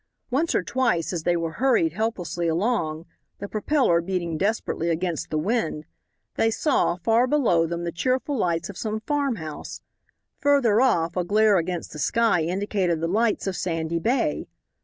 Once 0.31 0.55
or 0.55 0.63
twice 0.63 1.13
as 1.13 1.21
they 1.21 1.37
were 1.37 1.51
hurried 1.61 1.93
helplessly 1.93 2.47
along, 2.47 3.05
the 3.37 3.47
propeller 3.47 4.01
beating 4.01 4.35
desperately 4.35 4.89
against 4.89 5.29
the 5.29 5.37
wind, 5.37 5.85
they 6.37 6.49
saw, 6.49 6.95
far 6.95 7.27
below 7.27 7.67
them, 7.67 7.83
the 7.83 7.91
cheerful 7.91 8.35
lights 8.35 8.67
of 8.67 8.75
some 8.79 9.01
farmhouse. 9.01 9.83
Further 10.39 10.81
off 10.81 11.15
a 11.15 11.23
glare 11.23 11.57
against 11.59 11.93
the 11.93 11.99
sky 11.99 12.41
indicated 12.41 12.99
the 12.99 13.07
lights 13.07 13.45
of 13.45 13.55
Sandy 13.55 13.99
Bay. 13.99 14.47